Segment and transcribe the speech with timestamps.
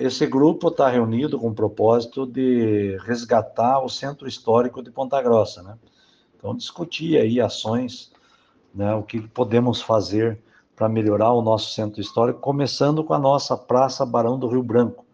[0.00, 5.60] Esse grupo está reunido com o propósito de resgatar o centro histórico de Ponta Grossa,
[5.60, 5.76] né?
[6.36, 8.12] Então, discutir aí ações,
[8.72, 10.38] né, o que podemos fazer
[10.76, 15.04] para melhorar o nosso centro histórico, começando com a nossa Praça Barão do Rio Branco.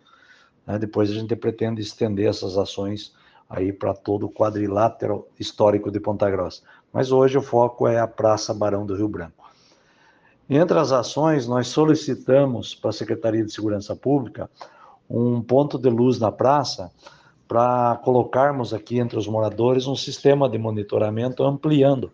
[0.67, 0.79] Né?
[0.79, 3.15] Depois a gente pretende estender essas ações
[3.49, 6.63] aí para todo o quadrilátero histórico de Ponta Grossa.
[6.93, 9.45] Mas hoje o foco é a Praça Barão do Rio Branco.
[10.47, 14.51] Entre as ações, nós solicitamos para a Secretaria de Segurança Pública
[15.09, 16.91] um ponto de luz na praça
[17.47, 22.13] para colocarmos aqui entre os moradores um sistema de monitoramento ampliando.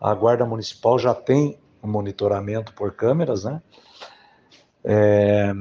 [0.00, 3.62] A Guarda Municipal já tem monitoramento por câmeras, né?
[4.82, 5.52] É,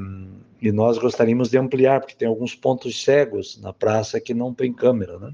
[0.62, 4.74] e nós gostaríamos de ampliar, porque tem alguns pontos cegos na praça que não tem
[4.74, 5.34] câmera, né?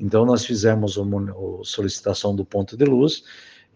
[0.00, 1.02] Então, nós fizemos a
[1.64, 3.22] solicitação do ponto de luz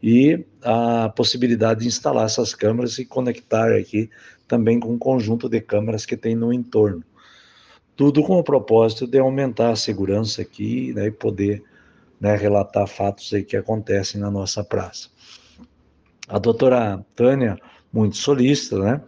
[0.03, 4.11] e a possibilidade de instalar essas câmeras e conectar aqui
[4.47, 7.03] também com um conjunto de câmeras que tem no entorno.
[7.97, 11.63] Tudo com o propósito de aumentar a segurança aqui né, e poder
[12.21, 15.09] né, relatar fatos aí que acontecem na nossa praça.
[16.29, 17.59] A doutora Tânia,
[17.93, 19.01] muito solista, né,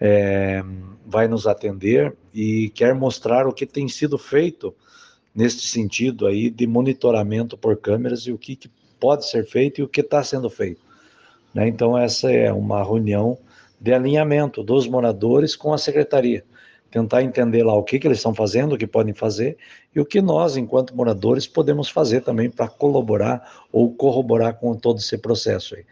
[0.00, 0.62] é,
[1.06, 4.74] vai nos atender e quer mostrar o que tem sido feito
[5.38, 9.84] neste sentido aí de monitoramento por câmeras e o que, que pode ser feito e
[9.84, 10.80] o que está sendo feito.
[11.54, 11.68] Né?
[11.68, 13.38] Então, essa é uma reunião
[13.80, 16.44] de alinhamento dos moradores com a secretaria.
[16.90, 19.56] Tentar entender lá o que, que eles estão fazendo, o que podem fazer
[19.94, 24.98] e o que nós, enquanto moradores, podemos fazer também para colaborar ou corroborar com todo
[24.98, 25.84] esse processo aí.